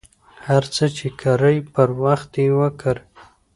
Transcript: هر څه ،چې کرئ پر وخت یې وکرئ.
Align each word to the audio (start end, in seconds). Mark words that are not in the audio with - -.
هر 0.47 0.63
څه 0.75 0.85
،چې 0.97 1.07
کرئ 1.21 1.57
پر 1.73 1.89
وخت 2.03 2.31
یې 2.41 2.47
وکرئ. 2.59 3.01